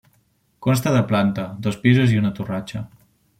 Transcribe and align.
Consta 0.65 0.93
de 0.95 1.03
planta, 1.11 1.45
dos 1.67 1.77
pisos 1.85 2.15
i 2.15 2.19
una 2.23 2.33
torratxa. 2.41 2.83